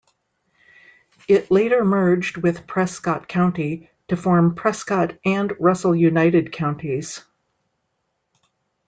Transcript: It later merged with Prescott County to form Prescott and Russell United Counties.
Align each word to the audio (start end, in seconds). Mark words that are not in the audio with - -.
It 1.27 1.51
later 1.51 1.85
merged 1.85 2.37
with 2.37 2.65
Prescott 2.65 3.27
County 3.27 3.91
to 4.07 4.17
form 4.17 4.55
Prescott 4.55 5.19
and 5.23 5.53
Russell 5.59 5.95
United 5.95 6.51
Counties. 6.51 7.23